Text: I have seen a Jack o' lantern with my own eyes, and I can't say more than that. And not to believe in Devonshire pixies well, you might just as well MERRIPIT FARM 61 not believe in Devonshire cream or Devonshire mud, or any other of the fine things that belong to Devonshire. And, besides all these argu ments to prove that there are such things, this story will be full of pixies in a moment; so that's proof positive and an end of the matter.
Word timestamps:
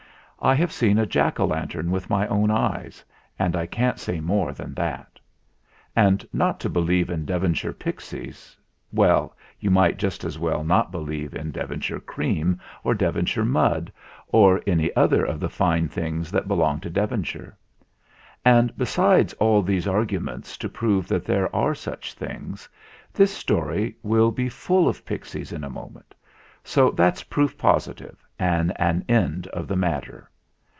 I 0.43 0.55
have 0.55 0.71
seen 0.71 0.97
a 0.97 1.05
Jack 1.05 1.39
o' 1.39 1.45
lantern 1.45 1.91
with 1.91 2.09
my 2.09 2.25
own 2.25 2.49
eyes, 2.49 3.05
and 3.37 3.55
I 3.55 3.67
can't 3.67 3.99
say 3.99 4.19
more 4.19 4.53
than 4.53 4.73
that. 4.73 5.19
And 5.95 6.27
not 6.33 6.59
to 6.61 6.67
believe 6.69 7.11
in 7.11 7.25
Devonshire 7.25 7.73
pixies 7.73 8.57
well, 8.91 9.35
you 9.59 9.69
might 9.69 9.97
just 9.97 10.23
as 10.23 10.39
well 10.39 10.63
MERRIPIT 10.63 10.69
FARM 10.69 10.79
61 10.79 10.79
not 10.79 10.91
believe 10.91 11.35
in 11.35 11.51
Devonshire 11.51 11.99
cream 11.99 12.59
or 12.83 12.95
Devonshire 12.95 13.45
mud, 13.45 13.93
or 14.29 14.63
any 14.65 14.91
other 14.95 15.23
of 15.23 15.39
the 15.39 15.47
fine 15.47 15.87
things 15.87 16.31
that 16.31 16.47
belong 16.47 16.79
to 16.79 16.89
Devonshire. 16.89 17.55
And, 18.43 18.75
besides 18.75 19.33
all 19.33 19.61
these 19.61 19.85
argu 19.85 20.19
ments 20.19 20.57
to 20.57 20.67
prove 20.67 21.07
that 21.07 21.23
there 21.25 21.55
are 21.55 21.75
such 21.75 22.15
things, 22.15 22.67
this 23.13 23.31
story 23.31 23.95
will 24.01 24.31
be 24.31 24.49
full 24.49 24.87
of 24.87 25.05
pixies 25.05 25.51
in 25.53 25.63
a 25.63 25.69
moment; 25.69 26.15
so 26.63 26.89
that's 26.89 27.21
proof 27.21 27.59
positive 27.59 28.25
and 28.39 28.73
an 28.77 29.05
end 29.07 29.45
of 29.49 29.67
the 29.67 29.75
matter. 29.75 30.27